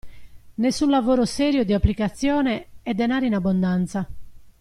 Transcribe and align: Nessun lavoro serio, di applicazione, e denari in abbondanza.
Nessun 0.55 0.89
lavoro 0.89 1.25
serio, 1.25 1.63
di 1.63 1.73
applicazione, 1.73 2.69
e 2.81 2.95
denari 2.95 3.27
in 3.27 3.35
abbondanza. 3.35 4.09